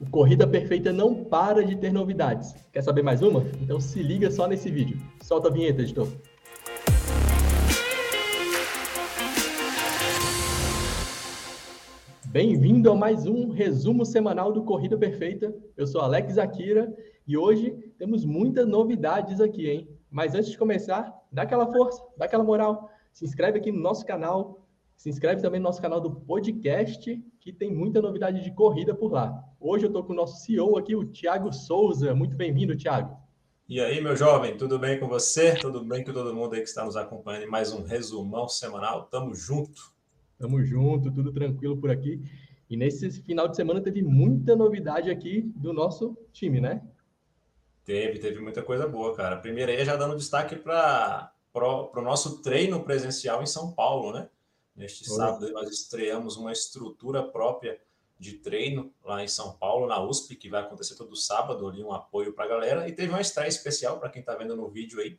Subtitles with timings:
[0.00, 2.54] O Corrida Perfeita não para de ter novidades.
[2.72, 3.40] Quer saber mais uma?
[3.60, 4.96] Então se liga só nesse vídeo.
[5.20, 6.06] Solta a vinheta, editor.
[12.26, 15.52] Bem-vindo a mais um resumo semanal do Corrida Perfeita.
[15.76, 16.96] Eu sou Alex Akira
[17.26, 19.88] e hoje temos muitas novidades aqui, hein?
[20.08, 22.88] Mas antes de começar, dá aquela força, dá aquela moral.
[23.12, 24.64] Se inscreve aqui no nosso canal,
[24.98, 29.12] se inscreve também no nosso canal do podcast, que tem muita novidade de corrida por
[29.12, 29.44] lá.
[29.60, 32.12] Hoje eu estou com o nosso CEO aqui, o Thiago Souza.
[32.16, 33.16] Muito bem-vindo, Thiago.
[33.68, 35.54] E aí, meu jovem, tudo bem com você?
[35.54, 39.04] Tudo bem com todo mundo aí que está nos acompanhando em mais um resumão semanal?
[39.04, 39.94] Tamo junto.
[40.36, 42.20] Tamo junto, tudo tranquilo por aqui.
[42.68, 46.82] E nesse final de semana teve muita novidade aqui do nosso time, né?
[47.84, 49.36] Teve, teve muita coisa boa, cara.
[49.36, 54.28] Primeiro aí já dando destaque para o nosso treino presencial em São Paulo, né?
[54.78, 57.80] Neste sábado, nós estreamos uma estrutura própria
[58.16, 61.92] de treino lá em São Paulo, na USP, que vai acontecer todo sábado, ali um
[61.92, 62.88] apoio para a galera.
[62.88, 65.18] E teve uma estreia especial para quem está vendo no vídeo aí,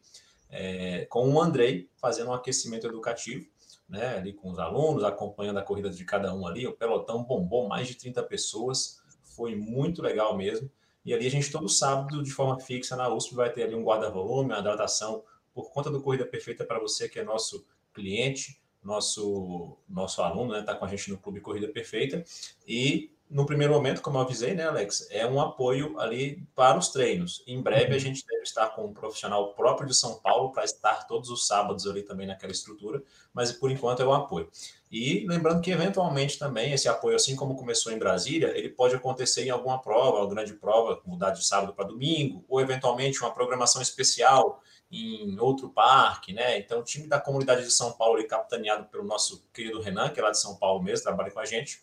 [0.49, 3.49] é, com o Andrei fazendo um aquecimento educativo,
[3.87, 6.65] né, ali com os alunos, acompanhando a corrida de cada um ali.
[6.65, 10.71] O pelotão bombou mais de 30 pessoas, foi muito legal mesmo.
[11.03, 13.83] E ali a gente, todo sábado, de forma fixa, na USP, vai ter ali um
[13.83, 15.21] guarda-volume, uma hidratação,
[15.53, 20.61] por conta do Corrida Perfeita para você, que é nosso cliente nosso nosso aluno, né,
[20.61, 22.23] tá com a gente no Clube Corrida Perfeita
[22.67, 26.89] e no primeiro momento, como eu avisei, né, Alex, é um apoio ali para os
[26.89, 27.43] treinos.
[27.45, 27.99] Em breve a uhum.
[27.99, 31.85] gente deve estar com um profissional próprio de São Paulo para estar todos os sábados
[31.85, 34.49] ali também naquela estrutura, mas por enquanto é um apoio.
[34.91, 39.45] E lembrando que eventualmente também esse apoio, assim como começou em Brasília, ele pode acontecer
[39.45, 43.79] em alguma prova, uma grande prova, mudar de sábado para domingo, ou eventualmente uma programação
[43.79, 44.59] especial
[44.91, 46.57] em outro parque, né?
[46.57, 50.23] Então, o time da comunidade de São Paulo, capitaneado pelo nosso querido Renan, que é
[50.23, 51.79] lá de São Paulo mesmo, trabalha com a gente,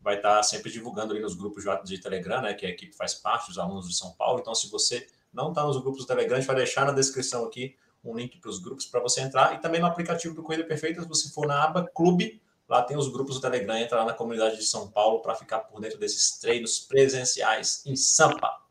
[0.00, 2.54] vai estar sempre divulgando ali nos grupos de Telegram, né?
[2.54, 4.40] Que a equipe faz parte, dos alunos de São Paulo.
[4.40, 7.44] Então, se você não está nos grupos do Telegram, a gente vai deixar na descrição
[7.44, 9.54] aqui um link para os grupos para você entrar.
[9.54, 12.96] E também no aplicativo do Corrida Perfeita, se você for na aba Clube, lá tem
[12.96, 15.98] os grupos do Telegram, entra lá na comunidade de São Paulo para ficar por dentro
[15.98, 18.69] desses treinos presenciais em Sampa.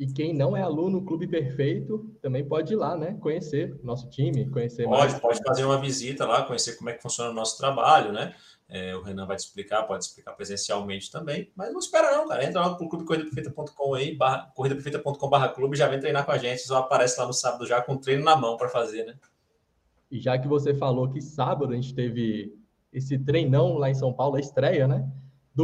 [0.00, 3.18] E quem não é aluno Clube Perfeito também pode ir lá, né?
[3.20, 5.20] Conhecer nosso time, conhecer pode, mais.
[5.20, 8.34] Pode fazer uma visita lá, conhecer como é que funciona o nosso trabalho, né?
[8.66, 11.52] É, o Renan vai te explicar, pode explicar presencialmente também.
[11.54, 12.42] Mas não espera não, cara.
[12.42, 16.62] Entra lá pro clubecorridaperfeita.com aí, barra, corridaperfeita.com barra clube, já vem treinar com a gente.
[16.62, 19.16] Só aparece lá no sábado já com treino na mão para fazer, né?
[20.10, 22.56] E já que você falou que sábado a gente teve
[22.90, 25.06] esse treinão lá em São Paulo, a estreia, né?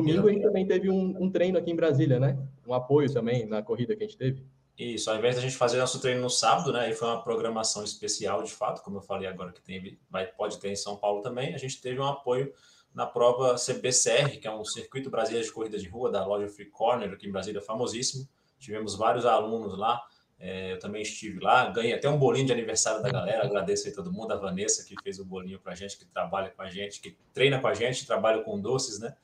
[0.00, 2.38] Domingo a gente também teve um, um, treino aqui em Brasília, né?
[2.66, 4.44] Um apoio também na corrida que a gente teve.
[4.78, 6.90] Isso, ao invés da gente fazer nosso treino no sábado, né?
[6.90, 10.58] E foi uma programação especial, de fato, como eu falei agora que tem, vai, pode
[10.58, 11.54] ter em São Paulo também.
[11.54, 12.52] A gente teve um apoio
[12.94, 16.70] na prova CBCR, que é um circuito brasileiro de corrida de rua da loja Free
[16.70, 18.28] Corner aqui em Brasília, famosíssimo.
[18.58, 20.02] Tivemos vários alunos lá.
[20.38, 23.44] É, eu também estive lá, ganhei até um bolinho de aniversário da galera.
[23.44, 26.50] Agradeço aí todo mundo, a Vanessa que fez o bolinho para a gente, que trabalha
[26.50, 29.14] com a gente, que treina com a gente, trabalha com doces, né?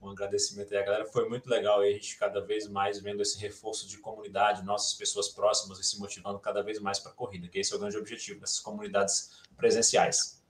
[0.00, 1.06] Um agradecimento aí à galera.
[1.06, 4.94] Foi muito legal aí a gente cada vez mais vendo esse reforço de comunidade, nossas
[4.94, 7.78] pessoas próximas e se motivando cada vez mais para a corrida, que esse é o
[7.78, 10.40] grande objetivo dessas comunidades presenciais.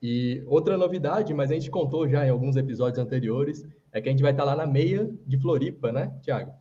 [0.00, 4.12] E outra novidade, mas a gente contou já em alguns episódios anteriores, é que a
[4.12, 6.52] gente vai estar lá na meia de Floripa, né, Tiago?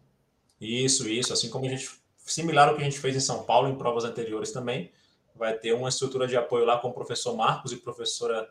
[0.59, 1.33] Isso, isso.
[1.33, 4.05] Assim como a gente, similar ao que a gente fez em São Paulo, em provas
[4.05, 4.91] anteriores também,
[5.35, 8.49] vai ter uma estrutura de apoio lá com o professor Marcos e professora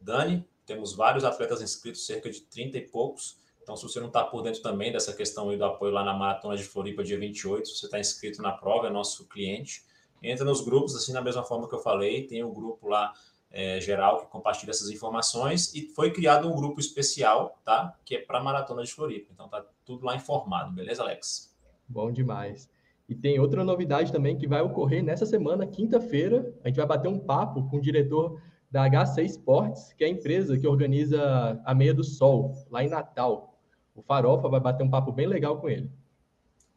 [0.00, 3.38] Dani, temos vários atletas inscritos, cerca de 30 e poucos.
[3.62, 6.56] Então, se você não está por dentro também dessa questão do apoio lá na Maratona
[6.56, 9.82] de Floripa, dia 28, se você está inscrito na prova, é nosso cliente,
[10.22, 13.12] entra nos grupos, assim, da mesma forma que eu falei, tem o um grupo lá
[13.50, 17.96] é, geral que compartilha essas informações e foi criado um grupo especial, tá?
[18.04, 19.30] Que é para Maratona de Floripa.
[19.32, 21.54] Então, tá tudo lá informado, beleza, Alex?
[21.88, 22.68] Bom demais.
[23.08, 26.54] E tem outra novidade também que vai ocorrer nessa semana, quinta-feira.
[26.62, 28.38] A gente vai bater um papo com o diretor
[28.70, 32.88] da HC Sports, que é a empresa que organiza a Meia do Sol, lá em
[32.88, 33.58] Natal.
[33.94, 35.90] O Farofa vai bater um papo bem legal com ele.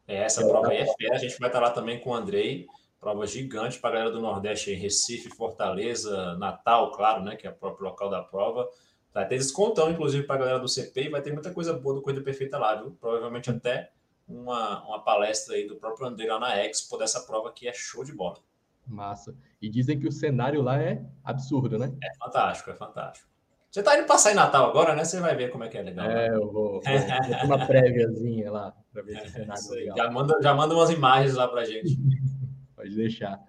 [0.06, 1.14] É, essa prova aí é fera.
[1.14, 2.66] A gente vai estar lá também com o Andrei.
[2.98, 7.36] Prova gigante para a galera do Nordeste, em Recife, Fortaleza, Natal, claro, né?
[7.36, 8.68] Que é o próprio local da prova.
[9.12, 11.96] Vai ter descontão, inclusive, para a galera do CP e vai ter muita coisa boa
[11.96, 12.96] do Corrida Perfeita lá, viu?
[13.00, 13.90] Provavelmente até
[14.26, 18.04] uma, uma palestra aí do próprio Andrei lá na Expo dessa prova que é show
[18.04, 18.38] de bola.
[18.86, 19.36] Massa.
[19.62, 21.96] E dizem que o cenário lá é absurdo, né?
[22.02, 23.30] É fantástico, é fantástico.
[23.70, 25.04] Você tá indo passar em Natal agora, né?
[25.04, 26.10] Você vai ver como é que é legal.
[26.10, 29.96] É, eu vou, vou, vou uma préviazinha lá para ver se o cenário é legal.
[29.96, 31.96] Já manda, já manda umas imagens lá pra gente.
[32.74, 33.40] Pode deixar.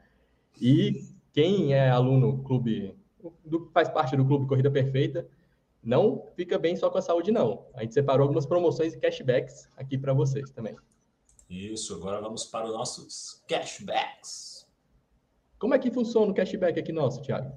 [0.61, 2.95] E quem é aluno clube,
[3.43, 5.27] do, faz parte do clube Corrida Perfeita,
[5.83, 7.65] não fica bem só com a saúde, não.
[7.73, 10.75] A gente separou algumas promoções e cashbacks aqui para vocês também.
[11.49, 14.52] Isso, agora vamos para os nossos cashbacks.
[15.63, 17.49] Como é que funciona o cashback aqui nosso, Thiago?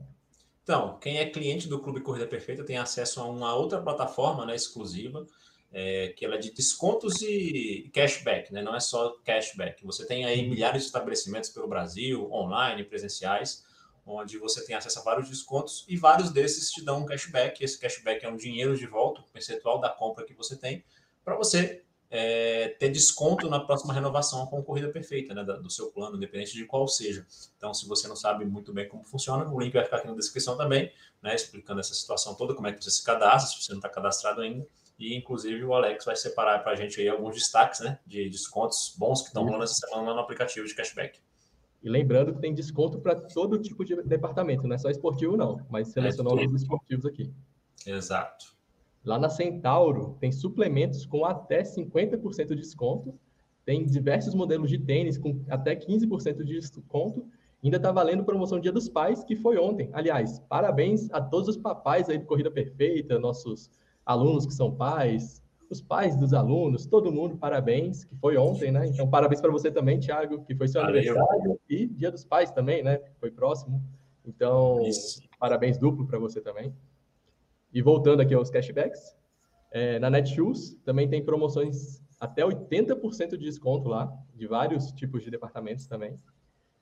[0.63, 4.55] Então, quem é cliente do Clube Corrida Perfeita tem acesso a uma outra plataforma né,
[4.55, 5.27] exclusiva,
[5.73, 8.63] é, que ela é de descontos e cashback, né?
[8.63, 9.85] não é só cashback.
[9.85, 10.51] Você tem aí uhum.
[10.51, 13.65] milhares de estabelecimentos pelo Brasil, online, presenciais,
[14.07, 17.61] onde você tem acesso a vários descontos e vários desses te dão um cashback.
[17.65, 20.85] Esse cashback é um dinheiro de volta, o percentual da compra que você tem,
[21.25, 26.17] para você é, ter desconto na próxima renovação com corrida perfeita, né, do seu plano,
[26.17, 27.27] independente de qual seja.
[27.57, 30.15] Então, se você não sabe muito bem como funciona, o link vai ficar aqui na
[30.15, 30.93] descrição também,
[31.23, 33.89] né, explicando essa situação toda, como é que você se cadastra, se você não está
[33.89, 34.67] cadastrado ainda.
[34.99, 38.95] E, inclusive, o Alex vai separar para a gente aí alguns destaques né, de descontos
[38.97, 41.21] bons que estão rolando essa semana no aplicativo de cashback.
[41.83, 45.65] E lembrando que tem desconto para todo tipo de departamento, não é só esportivo, não,
[45.69, 47.33] mas selecionou é os esportivos aqui.
[47.87, 48.56] Exato.
[49.07, 53.15] Lá na Centauro, tem suplementos com até 50% de desconto,
[53.65, 57.25] tem diversos modelos de tênis com até 15% de desconto,
[57.63, 59.89] ainda está valendo promoção Dia dos Pais, que foi ontem.
[59.93, 63.71] Aliás, parabéns a todos os papais aí do Corrida Perfeita, nossos
[64.05, 68.87] alunos que são pais, os pais dos alunos, todo mundo, parabéns, que foi ontem, né?
[68.87, 70.99] Então, parabéns para você também, Thiago, que foi seu Valeu.
[70.99, 73.01] aniversário e Dia dos Pais também, né?
[73.21, 73.83] Foi próximo.
[74.25, 75.21] Então, Isso.
[75.39, 76.73] parabéns duplo para você também.
[77.73, 79.17] E voltando aqui aos cashbacks,
[79.73, 85.31] é, na Netshoes também tem promoções até 80% de desconto lá, de vários tipos de
[85.31, 86.17] departamentos também.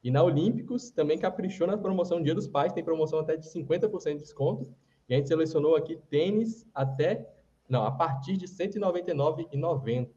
[0.03, 4.13] E na Olímpicos também caprichou na promoção Dia dos Pais, tem promoção até de 50%
[4.13, 4.75] de desconto.
[5.09, 7.29] E a gente selecionou aqui tênis até
[7.69, 10.09] não, a partir de R$ 199,90.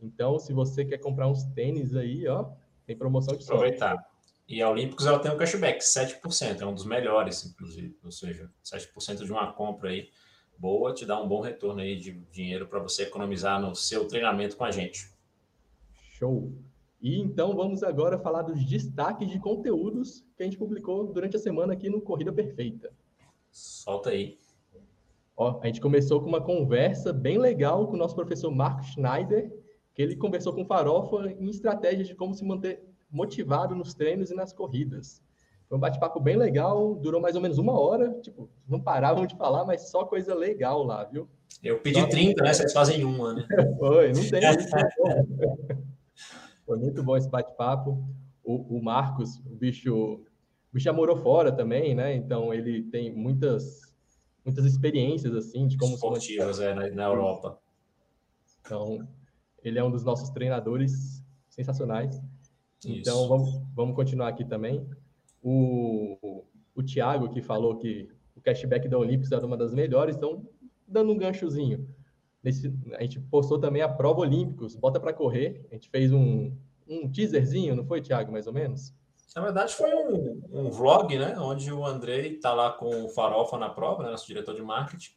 [0.00, 2.50] Então, se você quer comprar uns tênis aí, ó,
[2.86, 4.04] tem promoção de Aproveitar.
[4.48, 7.98] E a Olímpicos ela tem um cashback, 7%, é um dos melhores, inclusive.
[8.04, 10.08] Ou seja, 7% de uma compra aí
[10.58, 14.56] boa te dá um bom retorno aí de dinheiro para você economizar no seu treinamento
[14.56, 15.10] com a gente.
[15.92, 16.52] Show!
[17.00, 21.38] E então vamos agora falar dos destaques de conteúdos que a gente publicou durante a
[21.38, 22.90] semana aqui no Corrida Perfeita.
[23.50, 24.38] Solta aí.
[25.36, 29.52] Ó, a gente começou com uma conversa bem legal com o nosso professor Marco Schneider,
[29.94, 34.34] que ele conversou com Farofa em estratégias de como se manter motivado nos treinos e
[34.34, 35.22] nas corridas.
[35.68, 39.36] Foi um bate-papo bem legal, durou mais ou menos uma hora, tipo, não paravam de
[39.36, 41.28] falar, mas só coisa legal lá, viu?
[41.62, 42.54] Eu pedi só 30, né?
[42.54, 43.46] Vocês fazem uma, né?
[43.78, 44.40] Foi, não tem
[46.64, 48.04] Foi muito bom esse bate-papo.
[48.44, 50.24] O, o, Marcos, o bicho, o
[50.72, 52.14] bicho já morou fora também, né?
[52.14, 53.86] Então ele tem muitas
[54.44, 57.58] muitas experiências assim de como esportivas é, na, na Europa.
[58.60, 59.06] Então,
[59.62, 62.20] ele é um dos nossos treinadores sensacionais.
[62.92, 63.00] Isso.
[63.00, 64.86] Então, vamos, vamos continuar aqui também.
[65.42, 66.44] O,
[66.74, 70.46] o, Thiago, que falou que o cashback da Olímpicos era uma das melhores, então,
[70.86, 71.88] dando um ganchozinho.
[72.42, 75.66] Nesse, a gente postou também a prova Olímpicos, bota para correr.
[75.70, 76.52] A gente fez um,
[76.88, 78.94] um teaserzinho, não foi, Thiago, mais ou menos?
[79.34, 81.36] Na verdade, foi um, um vlog, né?
[81.38, 85.12] Onde o Andrei está lá com o Farofa na prova, né, nosso diretor de marketing.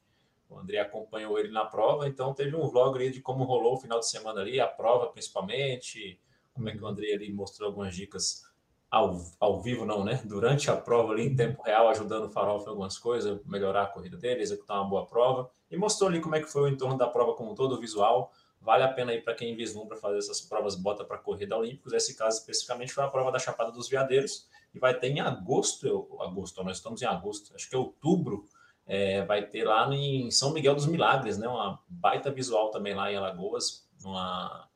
[0.50, 3.80] O André acompanhou ele na prova, então teve um vlog ali de como rolou o
[3.80, 6.19] final de semana ali, a prova principalmente,
[6.60, 8.44] como é que o André ali mostrou algumas dicas
[8.92, 10.22] ao, ao vivo, não, né?
[10.26, 13.88] Durante a prova ali, em tempo real, ajudando o Farofa em algumas coisas, melhorar a
[13.88, 15.50] corrida dele, executar uma boa prova.
[15.72, 18.32] E mostrou ali como é que foi o entorno da prova como todo, o visual.
[18.62, 21.94] Vale a pena aí para quem vislumbra fazer essas provas bota para corrida olímpicos.
[21.94, 25.88] Esse caso especificamente foi a prova da Chapada dos Veadeiros e vai ter em agosto,
[25.88, 28.44] eu, agosto, nós estamos em agosto, acho que é outubro,
[28.86, 31.48] é, vai ter lá em São Miguel dos Milagres, né?
[31.48, 34.69] Uma baita visual também lá em Alagoas, uma,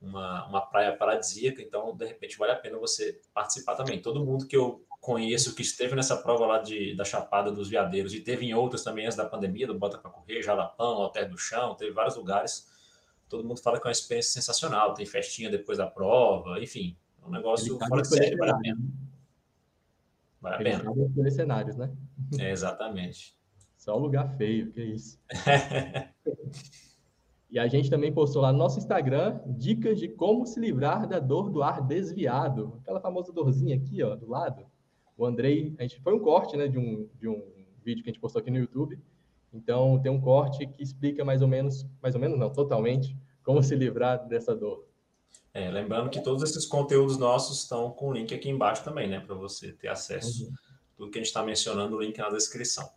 [0.00, 4.00] uma, uma praia paradisíaca, então de repente vale a pena você participar também.
[4.00, 8.14] Todo mundo que eu conheço que esteve nessa prova lá de, da Chapada dos Veadeiros
[8.14, 11.38] e teve em outras também antes da pandemia, do Bota para Correr, Jalapão, Alter do
[11.38, 12.68] Chão, teve vários lugares
[13.30, 17.26] todo mundo fala que é uma experiência sensacional, tem festinha depois da prova, enfim, é
[17.26, 18.80] um negócio tá fora de série, vale a pena.
[20.40, 20.92] Vale a pena.
[21.16, 21.90] Ele cenários, né?
[22.38, 23.38] É, exatamente.
[23.76, 25.18] Só lugar feio, que isso.
[27.50, 31.18] e a gente também postou lá no nosso Instagram dicas de como se livrar da
[31.18, 32.78] dor do ar desviado.
[32.80, 34.64] Aquela famosa dorzinha aqui, ó, do lado.
[35.16, 37.42] O Andrei, a gente foi um corte, né, de um, de um
[37.84, 38.98] vídeo que a gente postou aqui no YouTube.
[39.52, 43.62] Então, tem um corte que explica mais ou menos, mais ou menos não, totalmente, como
[43.62, 44.86] se livrar dessa dor.
[45.52, 49.18] É, lembrando que todos esses conteúdos nossos estão com o link aqui embaixo também, né?
[49.18, 50.44] Para você ter acesso.
[50.44, 50.52] Uhum.
[50.96, 52.88] Tudo que a gente está mencionando, o link na descrição.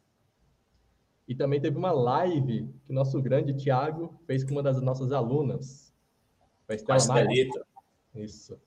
[1.28, 5.12] E também teve uma live que o nosso grande Tiago fez com uma das nossas
[5.12, 5.94] alunas.
[6.86, 7.66] Com a Estelita.
[8.16, 8.60] Isso.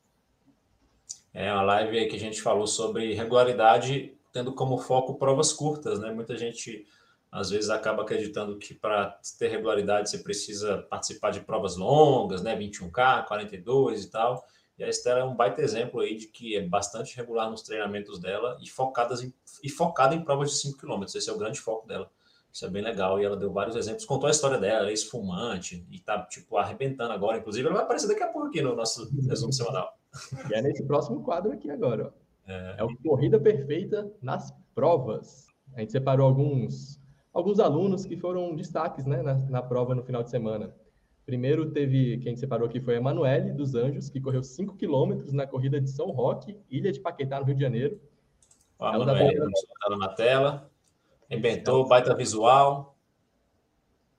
[1.32, 6.00] É uma live aí que a gente falou sobre regularidade, tendo como foco provas curtas,
[6.00, 6.10] né?
[6.10, 6.86] Muita gente
[7.30, 12.56] às vezes acaba acreditando que para ter regularidade você precisa participar de provas longas, né?
[12.56, 14.42] 21K, 42 e tal.
[14.78, 18.18] E a Estela é um baita exemplo aí de que é bastante regular nos treinamentos
[18.18, 19.32] dela e, focadas em,
[19.62, 21.02] e focada em provas de 5 km.
[21.04, 22.10] Esse é o grande foco dela.
[22.56, 23.20] Isso é bem legal.
[23.20, 27.12] E ela deu vários exemplos, contou a história dela, é esfumante e tá, tipo, arrebentando
[27.12, 27.36] agora.
[27.36, 29.92] Inclusive, ela vai aparecer daqui a pouco aqui no nosso resumo semanal.
[30.50, 32.50] E é nesse próximo quadro aqui agora, ó.
[32.50, 35.48] É, é o Corrida Perfeita nas provas.
[35.74, 36.98] A gente separou alguns,
[37.30, 40.74] alguns alunos que foram destaques né, na, na prova no final de semana.
[41.26, 45.46] Primeiro teve, quem separou aqui foi a Emanuele dos Anjos, que correu 5 quilômetros na
[45.46, 48.00] corrida de São Roque, Ilha de Paquetá, no Rio de Janeiro.
[48.78, 50.70] Ó, a Emanuele, tá na tela.
[51.30, 52.96] Inventou, baita visual.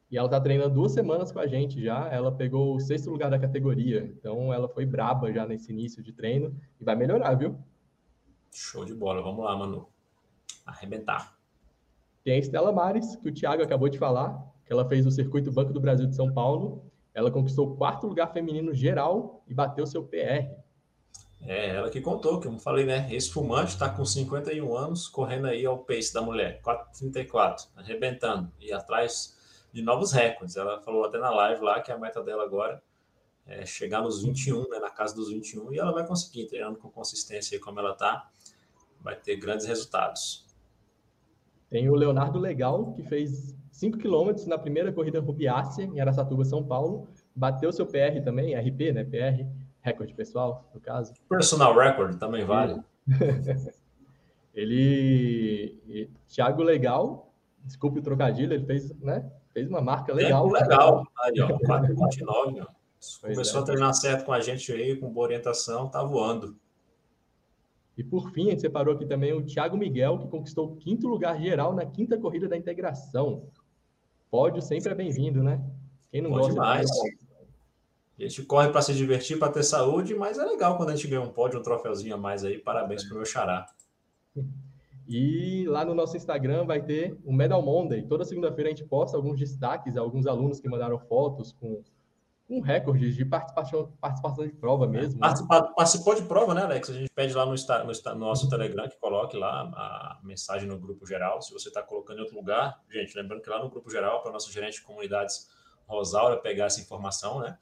[0.10, 2.08] E ela tá treinando duas semanas com a gente já.
[2.10, 4.04] Ela pegou o sexto lugar da categoria.
[4.18, 7.58] Então ela foi braba já nesse início de treino e vai melhorar, viu?
[8.54, 9.22] Show de bola.
[9.22, 9.88] Vamos lá, Manu.
[10.66, 11.38] Arrebentar.
[12.24, 15.52] Tem a Estela Mares, que o Thiago acabou de falar, que ela fez o Circuito
[15.52, 16.86] Banco do Brasil de São Paulo.
[17.14, 20.50] Ela conquistou o quarto lugar feminino geral e bateu seu PR.
[21.42, 23.08] É, ela que contou, que eu falei, né?
[23.12, 28.74] Esse fumante está com 51 anos, correndo aí ao pace da mulher, 4,34, arrebentando, e
[28.74, 29.38] atrás
[29.72, 30.58] de novos recordes.
[30.58, 32.82] Ela falou até na live lá que a meta dela agora
[33.46, 36.90] é chegar nos 21, né, na casa dos 21, e ela vai conseguir, treinando com
[36.90, 38.30] consistência aí como ela tá,
[39.00, 40.46] vai ter grandes resultados.
[41.70, 46.64] Tem o Leonardo Legal, que fez 5 km na primeira corrida Rubiácea, em Aracatuba, São
[46.64, 47.08] Paulo.
[47.36, 49.04] Bateu seu PR também, RP, né?
[49.04, 49.46] PR,
[49.82, 51.14] recorde pessoal, no caso.
[51.30, 52.82] Personal record também vale.
[54.54, 56.10] ele.
[56.28, 59.30] Thiago Legal, desculpe o trocadilho, ele fez, né?
[59.54, 60.48] Fez uma marca legal.
[60.48, 61.04] Legal.
[61.24, 62.78] Aí, ó, 4,29, ó.
[63.22, 63.64] Começou é.
[63.64, 66.58] a treinar certo com a gente aí, com boa orientação, tá voando.
[67.98, 71.08] E por fim, a gente separou aqui também o Thiago Miguel, que conquistou o quinto
[71.08, 73.48] lugar geral na quinta corrida da integração.
[74.30, 75.64] Pódio sempre é bem-vindo, né?
[76.12, 76.90] Quem não Pode gosta demais.
[78.20, 81.08] A gente corre para se divertir, para ter saúde, mas é legal quando a gente
[81.08, 82.58] ganha um pódio, um troféuzinho a mais aí.
[82.58, 83.66] Parabéns para o meu xará.
[85.10, 88.02] E lá no nosso Instagram vai ter o Medal Monday.
[88.02, 91.82] Toda segunda-feira a gente posta alguns destaques, alguns alunos que mandaram fotos com
[92.50, 95.20] um recorde de participação, participação de prova mesmo.
[95.20, 95.34] Né?
[95.76, 96.90] Participou de prova, né, Alex?
[96.90, 100.78] A gente pede lá no, no, no, nosso Telegram que coloque lá a mensagem no
[100.78, 101.42] grupo geral.
[101.42, 104.30] Se você está colocando em outro lugar, gente, lembrando que lá no grupo geral, para
[104.30, 105.50] o nosso gerente de comunidades,
[105.88, 107.58] Rosaura, pegar essa informação, né?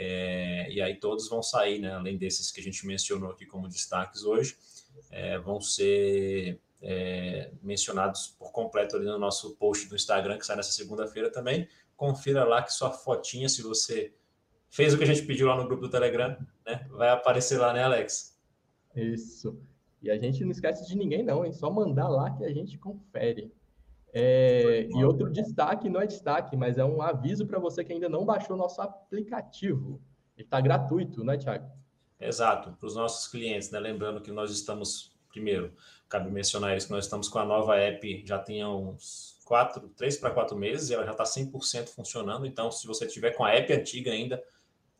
[0.00, 1.92] É, e aí todos vão sair, né?
[1.92, 4.56] Além desses que a gente mencionou aqui como destaques hoje,
[5.10, 10.54] é, vão ser é, mencionados por completo ali no nosso post do Instagram, que sai
[10.54, 11.66] nessa segunda-feira também.
[11.96, 14.14] Confira lá que sua fotinha, se você
[14.70, 16.86] fez o que a gente pediu lá no grupo do Telegram, né?
[16.90, 18.38] Vai aparecer lá, né, Alex?
[18.94, 19.60] Isso.
[20.00, 22.78] E a gente não esquece de ninguém, não, é só mandar lá que a gente
[22.78, 23.52] confere.
[24.12, 28.08] É, e outro destaque, não é destaque, mas é um aviso para você que ainda
[28.08, 30.00] não baixou nosso aplicativo.
[30.36, 31.68] Ele está gratuito, não é, Thiago?
[32.20, 33.78] Exato, para os nossos clientes, né?
[33.78, 35.72] Lembrando que nós estamos, primeiro,
[36.08, 40.16] cabe mencionar isso, que nós estamos com a nova app já tem uns quatro, três
[40.16, 42.46] para quatro meses, e ela já está 100% funcionando.
[42.46, 44.42] Então, se você tiver com a app antiga ainda,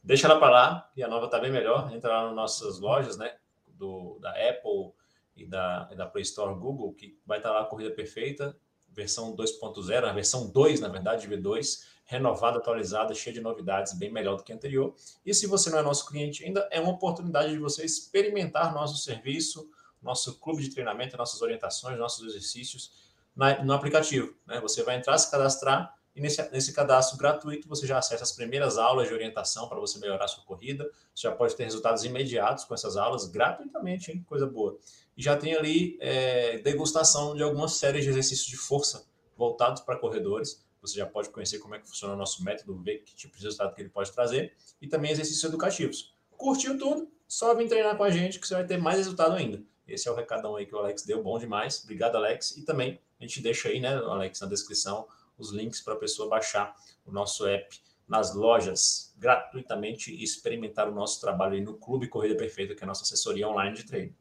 [0.02, 1.92] deixa ela para lá, e a nova está bem melhor.
[1.92, 3.36] Entra lá nas nossas lojas, né?
[3.66, 4.92] Do, da Apple
[5.36, 8.56] e da, e da Play Store Google, que vai estar tá lá a corrida perfeita,
[8.98, 14.36] versão 2.0, a versão 2, na verdade, V2, renovada, atualizada, cheia de novidades, bem melhor
[14.36, 14.94] do que a anterior.
[15.24, 18.96] E se você não é nosso cliente ainda, é uma oportunidade de você experimentar nosso
[18.98, 19.70] serviço,
[20.02, 22.92] nosso clube de treinamento, nossas orientações, nossos exercícios
[23.36, 24.34] na, no aplicativo.
[24.46, 24.60] Né?
[24.60, 28.76] Você vai entrar, se cadastrar e nesse, nesse cadastro gratuito você já acessa as primeiras
[28.76, 30.90] aulas de orientação para você melhorar sua corrida.
[31.14, 34.24] Você já pode ter resultados imediatos com essas aulas gratuitamente, hein?
[34.28, 34.76] coisa boa.
[35.16, 39.06] E já tem ali é, degustação de algumas séries de exercícios de força
[39.36, 40.66] voltados para corredores.
[40.82, 43.44] Você já pode conhecer como é que funciona o nosso método, ver que tipo de
[43.44, 44.52] resultado que ele pode trazer.
[44.82, 46.16] E também exercícios educativos.
[46.36, 47.08] Curtiu tudo?
[47.28, 49.62] Só vem treinar com a gente que você vai ter mais resultado ainda.
[49.86, 51.80] Esse é o recadão aí que o Alex deu, bom demais.
[51.84, 52.56] Obrigado, Alex.
[52.56, 55.06] E também a gente deixa aí, né, Alex, na descrição,
[55.38, 56.74] os links para a pessoa baixar
[57.06, 62.34] o nosso app nas lojas gratuitamente e experimentar o nosso trabalho aí no Clube Corrida
[62.34, 64.14] Perfeita, que é a nossa assessoria online de treino.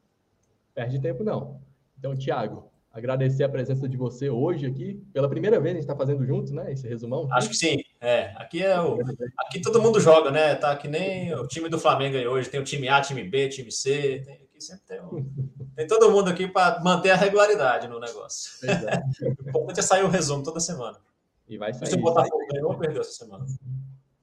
[0.74, 1.62] Perde tempo não.
[1.97, 5.01] Então, Thiago, agradecer a presença de você hoje aqui.
[5.13, 6.71] Pela primeira vez a gente está fazendo juntos, né?
[6.71, 7.27] Esse resumão.
[7.31, 7.83] Acho que sim.
[8.01, 9.00] É, aqui é o.
[9.39, 10.53] Aqui todo mundo joga, né?
[10.55, 12.50] Tá que nem o time do Flamengo aí hoje.
[12.50, 14.21] Tem o time A, time B, time C.
[14.25, 15.25] Tem, aqui sempre tem, um,
[15.75, 18.51] tem todo mundo aqui para manter a regularidade no negócio.
[19.45, 20.97] o importante é sair o resumo toda semana.
[21.48, 21.92] E vai sair.
[21.92, 23.46] E o Botafogo ganhou ou perdeu essa semana?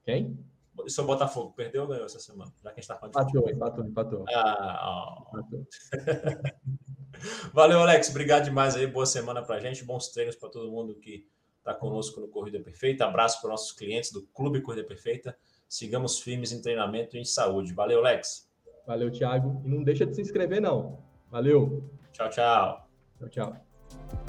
[0.04, 0.38] Quem?
[0.78, 2.52] E o seu Botafogo perdeu ou ganhou essa semana?
[2.62, 4.24] Já que a gente está falando empatou, empatou, empatou.
[4.28, 5.38] Ah, oh.
[5.38, 5.66] empatou.
[7.52, 8.10] Valeu, Alex.
[8.10, 8.86] Obrigado demais aí.
[8.86, 9.84] Boa semana pra gente.
[9.84, 11.26] Bons treinos para todo mundo que
[11.58, 13.06] estar conosco no Corrida Perfeita.
[13.06, 15.36] Abraço para nossos clientes do Clube Corrida Perfeita.
[15.68, 17.72] Sigamos firmes em treinamento e em saúde.
[17.72, 18.50] Valeu, Lex.
[18.86, 19.62] Valeu, Thiago.
[19.64, 20.98] E não deixa de se inscrever, não.
[21.30, 21.88] Valeu.
[22.12, 22.88] Tchau, tchau.
[23.18, 24.23] Tchau, tchau.